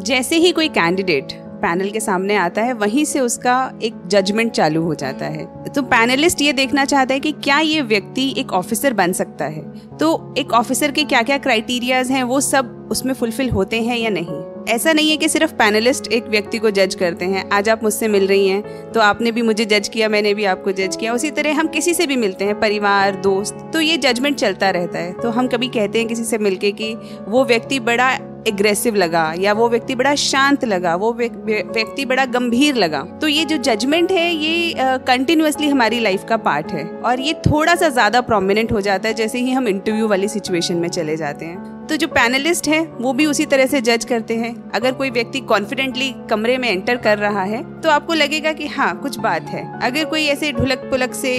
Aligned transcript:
जैसे 0.00 0.36
ही 0.36 0.52
कोई 0.52 0.68
candidate 0.68 1.32
panel 1.62 1.90
के 1.90 2.00
सामने 2.00 2.34
आता 2.36 2.62
है, 2.62 2.72
वहीं 2.72 3.04
से 3.04 3.20
उसका 3.20 3.72
एक 3.82 3.94
जजमेंट 4.06 4.50
चालू 4.52 4.82
हो 4.82 4.94
जाता 4.94 5.26
है। 5.26 5.44
तो 5.66 5.82
पैनलिस्ट 5.82 6.40
ये 6.42 6.52
देखना 6.52 6.84
चाहता 6.84 7.14
है 7.14 7.20
कि 7.20 7.32
क्या 7.34 7.58
ये 7.58 7.80
व्यक्ति 7.82 8.34
एक 8.38 8.52
ऑफिसर 8.52 8.92
बन 8.92 9.12
सकता 9.12 9.44
है? 9.44 9.62
तो 9.98 10.34
एक 10.38 10.52
ऑफिसर 10.52 10.90
के 10.90 11.04
क्या 11.04 11.22
क्या 11.22 11.38
क्राइटेरियाज 11.38 12.10
हैं, 12.10 12.22
वो 12.22 12.40
सब 12.40 12.88
उसमें 12.92 13.14
फुलफिल 13.14 13.50
होते 13.50 13.80
हैं 13.82 13.96
या 13.98 14.10
नहीं? 14.10 14.42
ऐसा 14.68 14.92
नहीं 14.92 15.10
है 15.10 15.16
कि 15.16 15.28
सिर्फ़ 15.28 15.52
पैनलिस्ट 15.52 16.06
एक 16.08 16.26
व्यक्ति 16.26 16.58
को 16.58 16.70
जज 16.70 16.94
करते 16.94 17.24
हैं। 17.24 17.48
आज 17.50 17.68
आप 17.68 17.82
मुझसे 17.82 18.08
मिल 18.08 18.26
रही 18.26 18.48
हैं 18.48 18.92
तो 18.92 19.00
आपने 19.00 19.32
भी 19.32 19.42
मुझे 19.42 19.64
जज 19.64 19.88
किया, 19.88 20.08
मैंने 20.08 20.34
भी 20.34 20.44
आपको 20.44 20.72
जज 20.72 20.96
किया। 20.96 21.14
उसी 21.14 21.30
तरह 21.30 21.54
हम 21.54 21.68
किसी 21.68 21.94
से 21.94 22.06
भी 22.06 22.16
मिलते 22.16 22.44
हैं, 22.44 22.58
परिवार, 22.60 23.16
दोस्त 23.16 23.70
तो 23.72 23.80
ये 23.80 23.96
जजमेंट 23.98 24.36
चलता 24.36 24.70
रहता 24.70 24.98
है। 24.98 25.12
तो 25.12 25.30
हम 25.30 25.48
कभी 25.48 25.68
कहते 25.68 25.98
हैं 25.98 26.08
किसी 26.08 26.24
से 26.24 26.38
मिलके 26.38 26.72
कि 26.72 26.94
वो 27.28 27.44
व्यक्ति 27.44 27.80
बड़ा 27.80 28.16
एग्रेसिव 28.46 28.94
लगा 28.96 29.32
या 29.38 29.52
वो 29.52 29.68
व्यक्ति 29.68 29.94
बड़ा 29.94 30.14
शांत 30.16 30.64
लगा 30.64 30.94
वो 30.96 31.12
व्यक्ति 31.12 32.04
बड़ा 32.04 32.24
गंभीर 32.28 32.74
लगा। 32.76 33.02
तो 33.20 33.28
ये 33.28 33.44
जो 33.44 33.56
जजमेंट 33.64 34.12
है 34.12 34.30
ये 34.32 34.74
कंटिन्यूसली 35.06 35.66
uh, 35.66 35.72
हमारी 35.72 36.00
लाइफ 36.00 36.24
का 36.28 36.36
पार्ट 36.38 36.72
है। 36.72 36.84
और 37.00 37.20
ये 37.20 37.34
थोड़ा 37.46 37.74
सा 37.74 37.88
ज़्यादा 37.90 38.20
प्रोमिनेंट 38.22 38.72
हो 38.72 38.80
जाता 38.80 39.08
है 39.08 39.14
जैसे 39.14 39.38
ही 39.38 39.52
हम 39.52 39.68
इंटरव्यू 39.68 40.08
वाली 40.08 40.28
सिचुएशन 40.28 40.76
में 40.76 40.88
चले 40.88 41.16
जाते 41.16 41.44
हैं। 41.44 41.73
तो 41.88 41.96
जो 41.96 42.06
पैनलिस्ट 42.08 42.68
हैं 42.68 42.80
वो 42.98 43.12
भी 43.12 43.26
उसी 43.26 43.44
तरह 43.46 43.66
से 43.66 43.80
जज 43.80 44.04
करते 44.04 44.36
हैं। 44.36 44.52
अगर 44.70 44.92
कोई 44.92 45.10
व्यक्ति 45.10 45.40
कॉन्फिडेंटली 45.42 46.10
कमरे 46.30 46.56
में 46.58 46.68
एंटर 46.68 46.96
कर 46.96 47.18
रहा 47.18 47.42
है 47.42 47.62
तो 47.80 47.90
आपको 47.90 48.14
लगेगा 48.14 48.52
कि 48.52 48.66
हाँ 48.66 48.96
कुछ 49.00 49.18
बात 49.18 49.48
है। 49.48 49.62
अगर 49.82 50.04
कोई 50.04 50.24
ऐसे 50.26 50.52
ढुलक 50.52 50.88
पुलक 50.90 51.14
से 51.14 51.34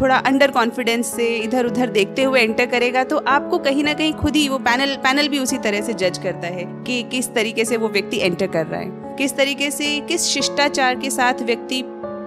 थोड़ा 0.00 0.16
अंडर 0.16 0.50
कॉन्फिडेंस 0.50 1.14
से 1.16 1.28
इधर 1.36 1.66
उधर 1.66 1.90
देखते 1.90 2.22
हुए 2.22 2.40
एंटर 2.40 2.66
करेगा 2.66 3.04
तो 3.04 3.18
आपको 3.28 3.58
कहीं 3.58 3.84
ना 3.84 3.94
कहीं 3.94 4.12
खुद 4.14 4.36
ही 4.36 4.48
वो 4.48 4.58
पैनल 4.60 4.94
पैनल 5.04 5.28
भी 5.28 5.38
उसी 5.38 5.58
तरह 5.58 5.80
से 5.80 5.94
जज 5.94 6.18
करता 6.18 6.46
है 6.48 6.64
कि 6.86 7.02
किस 7.10 7.32
तरीके 7.34 7.64
से 7.64 7.76
वो 7.76 7.88
व्यक्ति 7.88 8.18
एंटर 8.18 8.46
कर 8.46 8.66
रहा 8.66 8.80
है। 8.80 9.16
किस 9.16 9.36
तरीके 9.36 9.70
से 9.70 9.98
किस 10.00 10.24
शिष्टाचार 10.24 10.96
के 10.96 11.10
साथ 11.10 11.42
व्यक्ति 11.42 11.82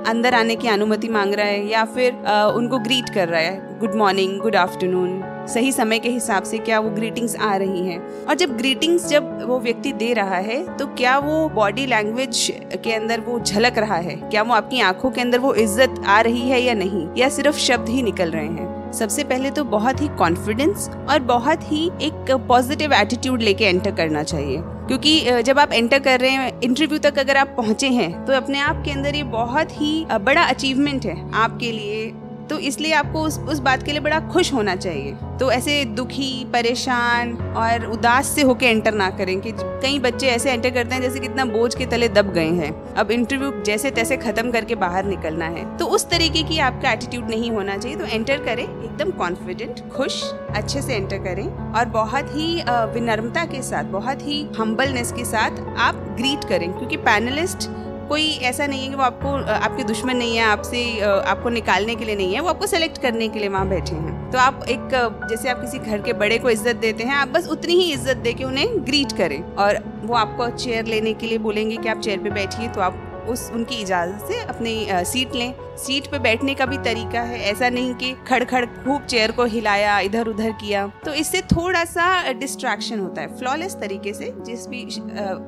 अंदर 0.07 0.33
आने 0.33 0.55
की 0.55 0.67
अनुमति 0.67 1.07
मांग 1.09 1.33
रहा 1.33 1.45
है 1.45 1.67
या 1.67 1.83
फिर 1.85 2.13
आ, 2.13 2.45
उनको 2.47 2.79
ग्रीट 2.79 3.09
कर 3.09 3.27
रहा 3.27 3.41
है। 3.41 3.79
गुड 3.79 3.95
मॉर्निंग 3.95 4.39
गुड 4.39 4.55
आफ्टरनून 4.55 5.21
सही 5.47 5.71
समय 5.71 5.99
के 5.99 6.09
हिसाब 6.09 6.43
से 6.43 6.57
क्या 6.59 6.79
वो 6.79 6.89
ग्रीटिंग्स 6.89 7.35
आ 7.35 7.55
रही 7.55 7.85
हैं। 7.85 7.99
और 8.25 8.35
जब 8.35 8.55
ग्रीटिंग्स 8.57 9.07
जब 9.07 9.43
वो 9.47 9.59
व्यक्ति 9.59 9.91
दे 9.93 10.11
रहा 10.13 10.37
है 10.37 10.57
तो 10.77 10.87
क्या 10.95 11.17
वो 11.19 11.47
बॉडी 11.49 11.85
लैंग्वेज 11.85 12.47
के 12.83 12.93
अंदर 12.93 13.19
वो 13.21 13.39
झलक 13.39 13.77
रहा 13.77 13.95
है? 13.97 14.15
क्या 14.21 14.41
वो 14.41 14.53
आपकी 14.53 14.81
आँखों 14.81 15.11
के 15.11 15.21
अंदर 15.21 15.39
वो 15.39 15.53
इज़्ज़त 15.55 16.01
आ 16.07 16.19
रही 16.21 16.49
है 16.49 16.61
या 16.61 16.73
नहीं? 16.75 17.07
या 17.17 17.29
सिर्फ़ 17.29 17.57
शब्द 17.59 17.89
ही 17.89 18.01
निकल 18.03 18.31
रहे 18.31 18.45
हैं? 18.45 18.91
सबसे 18.91 19.23
पहले 19.23 19.49
तो 19.51 19.63
बहुत 19.65 20.01
ही 20.01 20.07
कॉन्फिडेंस 20.17 20.89
और 21.09 21.19
बहुत 21.23 21.71
ही 21.71 21.85
एक 22.01 22.31
पॉजिटिव 22.47 22.93
एटीट्यूड 22.93 23.41
लेके 23.41 23.65
एंटर 23.65 23.91
करना 23.91 24.23
चाहिए। 24.23 24.61
क्योंकि 24.61 25.41
जब 25.43 25.59
आप 25.59 25.73
एंटर 25.73 25.99
कर 25.99 26.19
रहे 26.19 26.31
हैं 26.31 26.59
इंटरव्यू 26.61 26.99
तक 26.99 27.19
अगर 27.19 27.37
आप 27.37 27.53
पहुँचे 27.57 27.87
हैं 27.89 28.25
तो 28.25 28.33
अपने 28.33 28.59
आप 28.59 28.81
के 28.85 28.91
अंदर 28.91 29.15
ये 29.15 29.23
बहुत 29.25 29.71
ही 29.71 30.05
बड़ा 30.21 30.43
अचीवमेंट 30.43 31.05
है 31.05 31.21
आपके 31.35 31.71
लिए। 31.71 32.11
तो 32.49 32.57
इसलिए 32.59 32.93
आपको 32.93 33.21
उस 33.21 33.37
उस 33.39 33.59
बात 33.59 33.83
के 33.83 33.91
लिए 33.91 34.01
बड़ा 34.01 34.19
खुश 34.27 34.53
होना 34.53 34.75
चाहिए। 34.75 35.15
तो 35.39 35.51
ऐसे 35.51 35.83
दुखी, 35.85 36.45
परेशान 36.53 37.33
और 37.57 37.85
उदास 37.85 38.27
से 38.27 38.41
होके 38.41 38.65
एंटर 38.65 38.93
ना 38.93 39.09
करें 39.09 39.39
कि 39.41 39.51
कई 39.55 39.99
बच्चे 39.99 40.27
ऐसे 40.27 40.51
एंटर 40.51 40.69
करते 40.69 40.95
हैं 40.95 41.01
जैसे 41.01 41.19
कितना 41.19 41.45
बोझ 41.45 41.73
के 41.75 41.85
तले 41.85 42.07
दब 42.09 42.31
गए 42.33 42.49
हैं। 42.51 42.71
अब 42.93 43.11
इंटरव्यू 43.11 43.51
जैसे 43.63 43.91
तैसे 43.91 44.17
खत्म 44.17 44.51
करके 44.51 44.75
बाहर 44.75 45.05
निकलना 45.05 45.45
है। 45.47 45.65
तो 45.77 45.85
उस 45.87 46.09
तरीके 46.09 46.43
की 46.43 46.59
आपका 46.59 46.91
एटीट्यूड 46.91 47.29
नहीं 47.29 47.51
होना 47.51 47.77
चाहिए। 47.77 47.97
तो 47.97 48.05
एंटर 48.05 48.37
करें, 48.37 48.63
एकदम 48.63 49.11
कॉन्फिडेंट 49.13 49.81
खुश, 49.89 50.23
अच्छे 50.55 50.81
से 50.81 50.93
एंटर 50.93 51.17
करें 51.17 51.73
और 51.73 51.85
बहुत 51.85 52.35
ही 52.35 52.63
विनम्रता 52.67 53.45
के 53.45 53.61
साथ, 53.61 53.83
बहुत 53.91 54.27
ही 54.27 54.45
हम्बलनेस 54.59 55.11
के 55.11 55.25
साथ 55.25 55.61
आप 55.79 55.95
ग्रीट 56.17 56.43
करें। 56.43 56.71
क्योंकि 56.71 56.97
पैनलिस्ट 56.99 57.69
कोई 58.09 58.27
ऐसा 58.43 58.67
नहीं 58.67 58.83
है 58.83 58.89
कि 58.89 58.95
वो 58.95 59.03
आपको 59.03 59.33
आपके 59.53 59.83
दुश्मन 59.83 60.17
नहीं 60.17 60.37
है, 60.37 60.43
आपसे 60.43 60.99
आपको 61.01 61.49
निकालने 61.49 61.95
के 61.95 62.05
लिए 62.05 62.15
नहीं 62.15 62.33
है, 62.33 62.39
वो 62.41 62.49
आपको 62.49 62.67
सेलेक्ट 62.67 63.01
करने 63.01 63.27
के 63.29 63.39
लिए 63.39 63.49
वहाँ 63.49 63.67
बैठे 63.69 63.95
हैं। 63.95 64.31
तो 64.31 64.37
आप 64.37 64.65
एक 64.69 64.89
जैसे 65.29 65.49
आप 65.49 65.61
किसी 65.61 65.79
घर 65.79 66.01
के 66.01 66.13
बड़े 66.15 66.37
को 66.39 66.49
इज़्ज़त 66.49 66.75
देते 66.77 67.03
हैं, 67.03 67.15
आप 67.15 67.27
बस 67.29 67.47
उतनी 67.51 67.73
ही 67.73 67.91
इज़्ज़त 67.93 68.17
दे 68.17 68.33
के 68.33 68.43
उन्हें 68.43 68.85
ग्रीट 68.87 69.11
करें 69.17 69.41
और 69.55 69.83
वो 70.03 70.15
आपको 70.15 70.49
चेयर 70.57 70.85
लेने 70.85 71.13
के 71.13 71.27
लिए 71.27 71.37
बोलेंगे 71.39 71.77
कि 71.77 71.89
आप 71.89 71.99
चेयर 71.99 72.19
पे 72.19 72.29
बैठिए 72.31 72.67
तो 72.69 72.81
आप 72.81 73.05
उस 73.27 73.49
उनकी 73.51 73.75
इजाज़त 73.75 74.25
से 74.27 74.41
अपनी 74.43 74.87
सीट 75.05 75.35
लें। 75.35 75.53
सीट 75.77 76.07
पे 76.07 76.19
बैठने 76.19 76.53
का 76.55 76.65
भी 76.65 76.77
तरीका 76.77 77.21
है। 77.21 77.39
ऐसा 77.41 77.69
नहीं 77.69 77.93
कि 77.93 78.13
खड़ 78.27 78.43
खड़ 78.43 78.65
खूब 78.65 79.05
चेयर 79.05 79.31
को 79.31 79.45
हिलाया 79.45 79.99
इधर 79.99 80.27
उधर 80.27 80.51
किया। 80.51 80.85
तो 81.05 81.13
इससे 81.13 81.41
थोड़ा 81.47 81.83
सा 81.85 82.31
डिस्ट्रैक्शन 82.31 82.99
होता 82.99 83.21
है। 83.21 83.37
फ्लॉलेस 83.37 83.75
तरीके 83.75 84.13
से 84.13 84.33
जिस 84.45 84.67
भी 84.67 84.81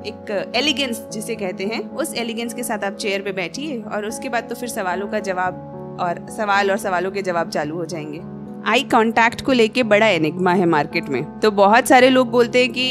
एक 0.07 0.51
एलिगेंस 0.55 1.05
जिसे 1.13 1.35
कहते 1.35 1.65
हैं, 1.65 1.89
उस 1.91 2.13
एलिगेंस 2.15 2.53
के 2.53 2.63
साथ 2.63 2.83
आप 2.83 2.95
चेयर 2.95 3.21
पे 3.21 3.31
बैठिए 3.31 3.81
और 3.83 4.05
उसके 4.05 4.29
बाद 4.29 4.49
तो 4.49 4.55
फिर 4.55 4.69
सवालों 4.69 5.07
का 5.07 5.19
जवाब 5.21 5.97
और 6.01 6.25
सवाल 6.31 6.71
और 6.71 6.77
सवालों 6.77 7.11
के 7.11 7.21
जवाब 7.21 7.49
चालू 7.49 7.75
हो 7.75 7.85
जाएँगे। 7.85 8.19
आई 8.67 8.83
कांटेक्ट 8.83 9.41
को 9.41 9.51
लेके 9.51 9.83
बड़ा 9.83 10.07
एनिग्मा 10.07 10.51
है 10.53 10.65
मार्केट 10.65 11.07
में। 11.09 11.39
तो 11.39 11.51
बहुत 11.51 11.87
सारे 11.87 12.09
लोग 12.09 12.29
बोलते 12.31 12.59
हैं 12.59 12.71
कि 12.73 12.83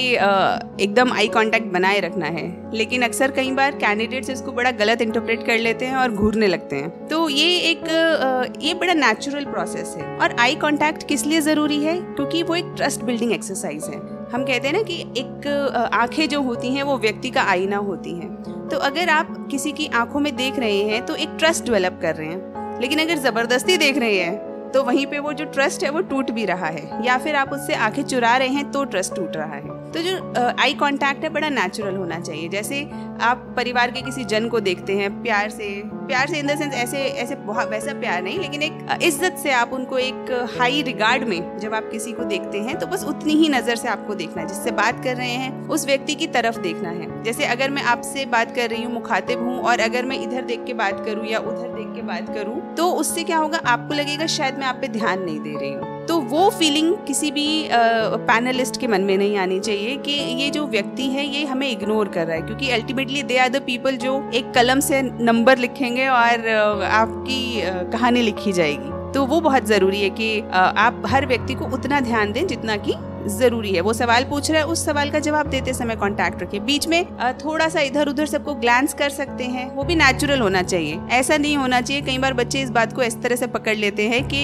एकदम 0.84 1.12
आई 1.12 1.28
कांटेक्ट 1.28 1.66
बनाए 1.72 2.00
रखना 2.00 2.26
है। 2.26 2.70
लेकिन 2.74 3.02
अक्सर 3.02 3.30
कई 3.30 3.50
बार 3.50 3.74
कैंडिडेट्स 3.74 4.30
इसको 4.30 4.52
बड़ा 4.52 4.70
गलत 4.70 5.02
इंटरप्रेट 5.02 5.46
कर 5.46 5.58
लेते 5.58 5.86
हैं 5.86 5.96
और 5.96 6.12
घूरने 6.12 6.46
लगते 6.46 6.76
हैं। 6.76 7.06
तो 7.08 7.28
ये 7.28 7.56
एक 7.70 8.58
ये 8.62 8.74
बड़ा 8.74 8.94
नेचुरल 8.94 9.44
प्रोसेस 9.44 9.94
है। 9.98 10.16
और 10.16 10.36
आई 10.40 10.54
कांटेक्ट 10.54 11.06
किस 11.08 11.26
लिए 11.26 11.40
ज़रूरी 11.40 11.78
है? 11.84 11.96
क्योंकि 12.00 12.42
वो 12.42 12.54
एक 12.54 12.72
ट्रस्ट 12.76 13.02
बिल्डिंग 13.02 13.32
एक्सरसाइज 13.32 13.84
है। 13.84 14.00
हम 14.32 14.44
कहते 14.44 14.68
हैं 14.68 14.74
ना 14.74 14.82
कि 14.82 15.00
एक 15.18 15.88
आँखें 15.92 16.28
जो 16.28 16.42
होती 16.42 16.74
हैं 16.74 16.82
वो 16.82 16.98
व्यक्ति 16.98 17.30
का 17.30 17.42
आईना 17.44 17.76
होती 17.78 18.10
हैं। 18.10 18.68
तो 18.70 18.76
अगर 18.78 19.08
आप 19.08 19.34
किसी 19.50 19.72
की 19.72 19.86
आँखों 19.94 20.20
में 20.20 20.34
देख 20.36 20.58
रहे 20.58 20.82
हैं 20.84 21.04
तो 21.06 21.14
एक 21.14 21.36
ट्रस्ट 21.38 21.64
डेवलप 21.64 21.98
कर 22.02 22.14
रहे 22.14 22.28
हैं। 22.28 22.78
लेकिन 22.80 22.98
अगर 22.98 23.18
ज़बरदस्ती 23.20 23.76
देख 23.76 23.98
रहे 23.98 24.18
हैं 24.18 24.49
तो 24.74 24.82
वहीं 24.84 25.06
पे 25.06 25.18
वो 25.18 25.32
जो 25.32 25.44
ट्रस्ट 25.44 25.84
है 25.84 25.90
वो 25.90 26.00
टूट 26.00 26.30
भी 26.30 26.44
रहा 26.44 26.66
है, 26.66 27.06
या 27.06 27.18
फिर 27.18 27.36
आप 27.36 27.52
उससे 27.52 27.74
आँखें 27.74 28.02
चुरा 28.02 28.36
रहे 28.36 28.48
हैं 28.48 28.70
तो 28.72 28.84
ट्रस्ट 28.84 29.14
टूट 29.14 29.36
रहा 29.36 29.54
है। 29.54 29.79
तो 29.90 30.00
जो 30.00 30.16
आई 30.60 30.74
कांटेक्ट 30.80 31.24
है, 31.24 31.28
बड़ा 31.30 31.48
नेचुरल 31.50 31.96
होना 31.96 32.18
चाहिए। 32.20 32.48
जैसे 32.48 32.82
आप 33.22 33.52
परिवार 33.56 33.90
के 33.90 34.02
किसी 34.02 34.24
जन 34.24 34.48
को 34.48 34.60
देखते 34.60 34.96
हैं, 34.96 35.10
प्यार 35.22 35.50
से 35.50 35.70
प्यार 36.06 36.28
से 36.28 36.38
इन 36.38 36.46
द 36.46 36.56
सेंस 36.58 36.74
ऐसे 36.74 36.98
ऐसे 36.98 37.34
बहुत, 37.36 37.68
वैसा 37.70 37.92
प्यार 38.00 38.22
नहीं, 38.22 38.38
लेकिन 38.38 38.62
एक 38.62 38.98
इज़्ज़त 39.02 39.36
से 39.38 39.50
आप 39.52 39.72
उनको 39.72 39.98
एक 39.98 40.30
हाई 40.58 40.80
रिगार्ड 40.82 41.24
में 41.28 41.58
जब 41.60 41.74
आप 41.74 41.88
किसी 41.92 42.12
को 42.12 42.24
देखते 42.24 42.60
हैं 42.60 42.78
तो 42.78 42.86
बस 42.86 43.04
उतनी 43.04 43.34
ही 43.34 43.48
नज़र 43.48 43.76
से 43.76 43.88
आपको 43.88 44.14
देखना 44.14 44.42
है, 44.42 44.48
जिससे 44.48 44.70
बात 44.72 45.02
कर 45.04 45.16
रहे 45.16 45.30
हैं, 45.32 45.68
उस 45.68 45.86
व्यक्ति 45.86 46.14
की 46.14 46.26
तरफ़ 46.28 46.58
देखना 46.60 46.90
है। 46.90 47.22
जैसे 47.22 47.44
अगर 47.46 47.70
मैं 47.70 47.82
आपसे 47.84 48.24
बात 48.28 48.54
कर 48.56 48.70
रही 48.70 48.82
हूँ, 48.82 48.92
मुखातिब 48.94 49.42
हूँ, 49.42 49.58
और 49.60 49.80
अगर 49.80 50.04
मैं 50.04 50.20
इधर 50.22 50.44
देख 50.44 50.64
के 50.66 50.74
बात 50.74 51.04
करूँ 51.06 51.26
या 51.26 51.38
उधर 51.40 51.68
देख 51.70 51.94
के 51.94 52.02
बात 52.04 52.34
करूँ 52.34 52.74
तो 52.76 52.90
उससे 52.94 53.24
क्या 53.24 53.38
होगा, 53.38 53.60
आपको 53.66 53.94
लगेगा 53.94 54.26
शायद 54.28 54.58
मैं 54.58 54.66
आप 54.66 54.78
पे 54.80 54.88
ध्यान 54.90 55.22
नहीं 55.22 55.40
दे 55.40 55.56
रही 55.56 55.72
हूँ। 55.72 55.89
तो 56.10 56.16
वो 56.20 56.48
फीलिंग 56.50 56.94
किसी 57.06 57.30
भी 57.30 57.46
पैनलिस्ट 57.72 58.80
के 58.80 58.86
मन 58.86 59.00
में 59.00 59.16
नहीं 59.18 59.36
आनी 59.38 59.58
चाहिए 59.60 59.96
कि 59.96 60.12
ये 60.42 60.48
जो 60.50 60.66
व्यक्ति 60.66 61.06
है, 61.06 61.26
ये 61.26 61.44
हमें 61.46 61.68
इग्नोर 61.70 62.08
कर 62.08 62.26
रहा 62.26 62.36
है। 62.36 62.42
क्योंकि 62.42 62.70
ultimately 62.70 63.22
they 63.22 63.36
are 63.38 63.48
the 63.48 63.62
people 63.62 63.96
जो 63.96 64.14
एक 64.34 64.52
कलम 64.54 64.80
से 64.80 65.02
नंबर 65.02 65.58
लिखेंगे 65.58 66.06
और 66.08 66.48
आपकी 66.84 67.62
कहानी 67.92 68.22
लिखी 68.22 68.52
जाएगी। 68.52 68.99
तो 69.14 69.24
वो 69.26 69.40
बहुत 69.40 69.66
ज़रूरी 69.66 70.02
है 70.02 70.10
कि 70.12 70.40
आप 70.50 71.02
हर 71.06 71.26
व्यक्ति 71.26 71.54
को 71.54 71.64
उतना 71.74 72.00
ध्यान 72.00 72.32
दें 72.32 72.46
जितना 72.46 72.76
कि 72.78 72.94
ज़रूरी 73.28 73.72
है। 73.72 73.80
वो 73.80 73.92
सवाल 73.92 74.24
पूछ 74.24 74.50
रहा 74.50 74.60
है, 74.60 74.66
उस 74.66 74.84
सवाल 74.84 75.10
का 75.10 75.18
जवाब 75.18 75.46
देते 75.46 75.72
समय 75.74 75.96
कांटेक्ट 75.96 76.42
रखिए। 76.42 76.60
बीच 76.60 76.86
में 76.88 77.04
थोड़ा 77.38 77.68
सा 77.68 77.80
इधर 77.80 78.08
उधर 78.08 78.26
सबको 78.26 78.54
ग्लांस 78.56 78.94
कर 78.94 79.10
सकते 79.10 79.44
हैं, 79.46 79.70
वो 79.70 79.84
भी 79.84 79.96
नेचुरल 79.96 80.40
होना 80.40 80.62
चाहिए। 80.64 81.00
ऐसा 81.12 81.36
नहीं 81.36 81.56
होना 81.56 81.80
चाहिए, 81.80 82.02
कई 82.02 82.18
बार 82.18 82.34
बच्चे 82.34 82.60
इस 82.62 82.70
बात 82.70 82.92
को 82.92 83.02
इस 83.02 83.20
तरह 83.22 83.36
से 83.36 83.46
पकड़ 83.48 83.76
लेते 83.76 84.08
हैं 84.08 84.22
कि 84.28 84.42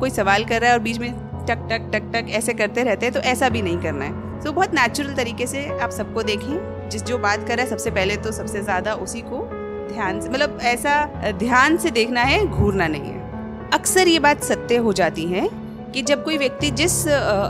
कोई 0.00 0.10
सवाल 0.10 0.44
कर 0.44 0.60
रहा 0.60 0.70
है 0.70 0.76
और 0.76 0.82
बीच 0.82 0.98
में 0.98 1.12
टक 1.46 1.68
टक 1.70 1.90
टक 1.92 2.10
टक 2.14 2.30
ऐसे 2.32 2.54
करते 2.54 2.82
रहते 2.84 3.06
हैं 3.06 3.14
तो 3.14 3.20
ऐसा 3.22 3.48
भी 3.48 3.62
नहीं 3.62 3.78
करना 3.78 4.04
है। 4.04 4.40
तो 4.40 4.52
बहुत 4.52 4.74
नेचुरल 4.74 5.14
तरीके 5.14 5.46
से 5.46 5.66
आप 5.78 5.90
सबको 5.90 6.22
देखें, 6.22 6.88
जिस, 6.90 7.04
जो 7.04 7.18
बात 7.18 7.46
कर 7.48 7.56
रहा 7.56 7.64
है, 7.64 7.70
सबसे 7.70 7.90
पहले 7.90 8.16
तो 8.16 8.32
सबसे 8.32 8.62
ज़्यादा 8.62 8.94
उसी 8.96 9.20
को 9.22 9.44
ध्यान 9.88 10.20
से 10.20 10.28
मतलब 10.28 10.58
ऐसा 10.64 11.04
ध्यान 11.38 11.76
से 11.76 11.90
देखना 11.92 12.20
है, 12.22 12.44
घूरना 12.46 12.86
नहीं 12.88 13.02
है। 13.02 13.24
अक्सर 13.74 14.08
ये 14.08 14.18
बात 14.18 14.42
सत्य 14.42 14.76
हो 14.76 14.92
जाती 14.92 15.24
है 15.24 15.48
कि 15.94 16.02
जब 16.02 16.24
कोई 16.24 16.38
व्यक्ति 16.38 16.70
जिस 16.70 17.04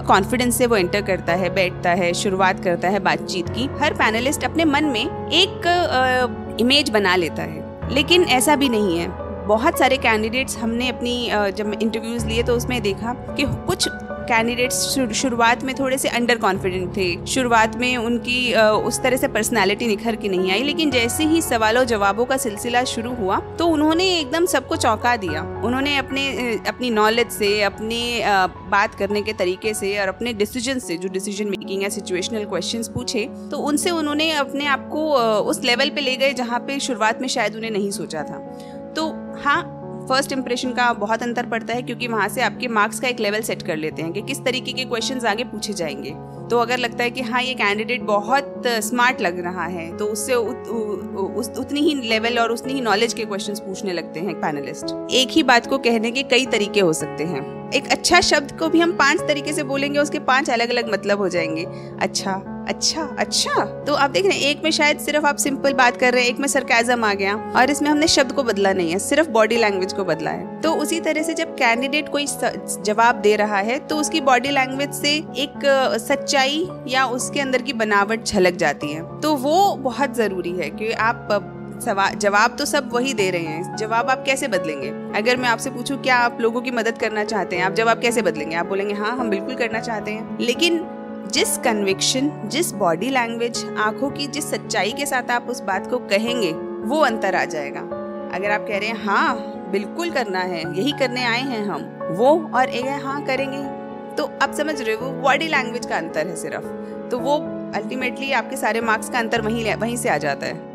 कॉन्फिडेंस 0.08 0.58
से 0.58 0.66
वो 0.66 0.76
एंटर 0.76 1.02
करता 1.02 1.32
है, 1.32 1.48
बैठता 1.54 1.90
है, 1.90 2.12
शुरुआत 2.14 2.62
करता 2.64 2.88
है 2.88 2.98
बातचीत 2.98 3.48
की, 3.48 3.68
हर 3.80 3.94
पैनलिस्ट 3.94 4.44
अपने 4.44 4.64
मन 4.64 4.84
में 4.84 5.28
एक 5.30 6.56
इमेज 6.60 6.90
बना 6.90 7.16
लेता 7.16 7.42
है। 7.42 7.94
लेकिन 7.94 8.22
ऐसा 8.22 8.56
भी 8.56 8.68
नहीं 8.68 8.98
है। 8.98 9.08
बहुत 9.46 9.78
सारे 9.78 9.96
कैंडिडेट्स 9.96 10.56
हमने 10.58 10.88
अपनी 10.88 11.28
जब 11.32 11.78
इंटरव्यूज़ 11.82 12.26
लिए 12.26 12.42
तो 12.42 12.54
उसमें 12.56 12.80
देखा 12.82 13.12
कि 13.30 13.44
कुछ 13.66 13.88
कैंडिडेट्स 14.28 14.76
शुरुआत 15.14 15.62
में 15.64 15.74
थोड़े 15.74 15.98
से 15.98 16.08
अंडर 16.10 16.38
कॉन्फिडेंट 16.38 16.96
थे। 16.96 17.26
शुरुआत 17.26 17.76
में 17.76 17.96
उनकी 17.96 18.38
उस 18.54 19.00
तरह 19.02 19.16
से 19.16 19.28
पर्सनैलिटी 19.28 19.86
निखर 19.86 20.16
के 20.16 20.28
नहीं 20.28 20.50
आई, 20.52 20.62
लेकिन 20.62 20.90
जैसे 20.90 21.24
ही 21.24 21.42
सवालों 21.42 21.84
जवाबों 21.86 22.24
का 22.24 22.36
सिलसिला 22.38 22.82
शुरू 22.86 23.14
हुआ 23.14 23.38
तो 23.58 23.66
उन्होंने 23.68 24.08
एकदम 24.10 24.46
सबको 24.46 24.76
चौंका 24.78 25.16
दिया। 25.18 25.42
उन्होंने 25.64 25.96
अपने 25.96 26.26
अपनी 26.68 26.90
नॉलेज 26.92 27.30
से, 27.30 27.60
अपने 27.62 28.00
बात 28.70 28.94
करने 28.94 29.22
के 29.22 29.32
तरीके 29.34 29.74
से 29.74 29.96
और 29.98 30.08
अपने 30.08 30.32
डिसीज़न 30.34 30.78
से, 30.78 30.96
जो 30.96 31.08
डिसीज़न 31.10 31.48
मेकिंग 31.50 31.82
या 31.82 31.88
सिचुएशनल 31.90 32.44
क्वेश्चन 32.46 32.82
पूछे 32.94 33.24
तो 33.50 33.58
उनसे 33.60 33.90
उन्होंने 33.92 34.30
अपने 34.36 34.66
आप 34.68 34.88
को 34.92 35.12
उस 35.44 35.62
लेवल 35.64 35.90
पे 35.90 36.00
ले 36.00 36.16
गए 36.16 36.32
जहाँ 36.34 36.60
पे 36.60 36.78
शुरुआत 36.80 37.20
में 37.20 37.28
शायद 37.28 37.56
उन्हें 37.56 37.70
नहीं 37.70 37.90
सोचा 37.92 38.22
था। 38.22 38.38
तो 38.96 39.06
हाँ 39.40 39.75
फ़र्स्ट 40.08 40.32
इंप्रेशन 40.32 40.72
का 40.72 40.92
बहुत 40.92 41.22
अंतर 41.22 41.46
पड़ता 41.46 41.74
है 41.74 41.82
क्योंकि 41.82 42.08
वहाँ 42.08 42.28
से 42.28 42.40
आपके 42.40 42.68
मार्क्स 42.68 43.00
का 43.00 43.08
एक 43.08 43.20
लेवल 43.20 43.40
सेट 43.40 43.62
कर 43.62 43.76
लेते 43.76 44.02
हैं 44.02 44.12
कि 44.12 44.22
किस 44.22 44.44
तरीके 44.44 44.72
के 44.72 44.84
क्वेश्चंस 44.84 45.24
आगे 45.24 45.44
पूछे 45.44 45.72
जाएँगे। 45.72 46.14
तो 46.50 46.58
अगर 46.58 46.78
लगता 46.78 47.04
है 47.04 47.10
कि 47.10 47.22
हाँ 47.22 47.42
ये 47.42 47.54
कैंडिडेट 47.54 48.02
बहुत 48.02 48.62
स्मार्ट 48.66 49.20
लग 49.20 49.38
रहा 49.40 49.64
है 49.64 49.96
तो 49.96 50.04
उससे 50.04 50.34
उत, 50.34 50.68
उ, 50.68 51.22
उस 51.36 51.50
उतनी 51.58 51.80
ही 51.80 51.94
लेवल 52.08 52.38
और 52.38 52.52
उतनी 52.52 52.72
ही 52.72 52.80
नॉलेज 52.80 53.12
के 53.12 53.24
क्वेश्चंस 53.24 53.60
पूछने 53.60 53.92
लगते 53.92 54.20
हैं 54.20 54.34
पैनलिस्ट 54.34 55.12
एक 55.12 55.28
ही 55.28 55.42
बात 55.42 55.66
को 55.66 55.78
कहने 55.78 56.10
के 56.10 56.22
कई 56.22 56.46
तरीके 56.46 56.80
हो 56.80 56.92
सकते 56.92 57.24
हैं। 57.24 57.70
एक 57.70 57.88
अच्छा 57.88 58.20
शब्द 58.20 58.58
को 58.58 58.68
भी 58.68 58.80
हम 58.80 58.92
पाँच 58.92 59.20
तरीके 59.20 59.52
से 59.52 59.62
बोलेंगे 59.62 59.98
उसके 59.98 60.18
पाँच 60.18 60.50
अलग 60.50 60.70
अलग 60.70 60.92
मतलब 60.92 61.18
हो 61.18 61.28
जाएँगे। 61.28 61.66
अच्छा 62.00 62.42
अच्छा 62.68 63.02
अच्छा। 63.18 63.64
तो 63.86 63.94
आप 63.94 64.10
देख 64.10 64.26
रहे 64.26 64.36
हैं, 64.36 64.44
एक 64.44 64.62
में 64.64 64.70
शायद 64.70 64.98
सिर्फ़ 64.98 65.26
आप 65.26 65.36
सिंपल 65.36 65.72
बात 65.72 65.96
कर 65.96 66.12
रहे 66.12 66.22
हैं, 66.22 66.30
एक 66.30 66.38
में 66.38 66.46
सरकाजम 66.48 67.04
आ 67.04 67.12
गया। 67.14 67.34
और 67.56 67.70
इसमें 67.70 67.90
हमने 67.90 68.08
शब्द 68.08 68.32
को 68.32 68.42
बदला 68.42 68.72
नहीं 68.72 68.90
है, 68.92 68.98
सिर्फ़ 68.98 69.28
बॉडी 69.30 69.56
लैंग्वेज 69.56 69.92
को 69.92 70.04
बदला 70.04 70.30
है। 70.30 70.60
तो 70.60 70.72
उसी 70.74 71.00
तरह 71.00 71.22
से 71.22 71.34
जब 71.34 71.54
कैंडिडेट 71.54 72.08
कोई 72.08 72.26
जवाब 72.26 73.20
दे 73.20 73.34
रहा 73.36 73.58
है 73.58 73.78
तो 73.78 73.96
उसकी 73.96 74.20
बॉडी 74.20 74.50
लैंग्वेज 74.50 74.92
से 74.92 75.14
एक 75.38 75.66
सच्चाई 76.00 76.66
या 76.88 77.04
उसके 77.08 77.40
अंदर 77.40 77.62
की 77.62 77.72
बनावट 77.74 78.24
झलक 78.24 78.56
जाती 78.56 78.92
है। 78.92 79.20
तो 79.20 79.34
वो 79.36 79.74
बहुत 79.82 80.16
ज़रूरी 80.16 80.52
है 80.52 80.70
कि 80.70 80.92
आप 80.92 81.52
जवाब 82.16 82.56
तो 82.58 82.64
सब 82.64 82.90
वही 82.92 83.12
दे 83.14 83.30
रहे 83.30 83.42
हैं। 83.42 83.76
जवाब 83.76 84.10
आप 84.10 84.22
कैसे 84.26 84.48
बदलेंगे? 84.48 84.88
अगर 85.18 85.36
मैं 85.36 85.48
आपसे 85.48 85.70
पूछूँ, 85.70 86.00
क्या 86.02 86.16
आप 86.16 86.38
लोगों 86.40 86.60
की 86.60 86.70
मदद 86.70 86.98
करना 86.98 87.24
चाहते 87.24 87.56
हैं? 87.56 87.64
आप 87.64 87.74
जवाब 87.74 88.00
कैसे 88.00 88.22
बदलेंगे? 88.22 88.56
आप 88.56 88.66
बोलेंगे 88.66 88.94
हाँ 88.94 89.16
हम 89.16 89.30
बिल्कुल 89.30 89.54
करना 89.54 89.80
चाहते 89.80 90.10
हैं। 90.10 90.38
लेकिन 90.40 90.78
जिस 91.32 91.56
कन्विक्शन 91.58 92.30
जिस 92.46 92.72
बॉडी 92.72 93.08
लैंग्वेज 93.10 93.64
आँखों 93.78 94.10
की 94.10 94.26
जिस 94.26 94.50
सच्चाई 94.50 94.92
के 94.92 95.06
साथ 95.06 95.30
आप 95.30 95.46
उस 95.50 95.60
बात 95.60 95.86
को 95.86 95.98
कहेंगे, 95.98 96.52
वो 96.88 97.00
अंतर 97.00 97.34
आ 97.34 97.44
जाएगा। 97.44 97.80
अगर 98.36 98.50
आप 98.50 98.66
कह 98.68 98.78
रहे 98.78 98.88
हैं 98.88 99.04
हाँ 99.04 99.36
बिल्कुल 99.70 100.10
करना 100.10 100.38
है, 100.38 100.60
यही 100.78 100.92
करने 100.92 101.24
आए 101.24 101.40
हैं 101.40 101.64
हम, 101.64 101.82
वो 102.10 102.50
और 102.54 102.68
एक 102.68 102.84
है 102.84 103.00
हाँ 103.02 103.24
करेंगे। 103.24 103.62
तो 104.16 104.30
आप 104.42 104.52
समझ 104.52 104.80
रहे 104.80 104.94
हो 104.94 105.10
बॉडी 105.12 105.48
लैंग्वेज 105.48 105.86
का 105.86 105.96
अंतर 105.96 106.26
है 106.26 106.36
सिर्फ़। 106.36 107.08
तो 107.10 107.18
वो 107.18 107.36
अल्टीमेटली 107.74 108.32
आपके 108.32 108.56
सारे 108.56 108.80
मार्क्स 108.80 109.10
का 109.10 109.18
अंतर 109.18 109.40
वहीं 109.40 109.74
वहीं 109.74 109.96
से 109.96 110.08
आ 110.08 110.18
जाता 110.18 110.46
है। 110.46 110.65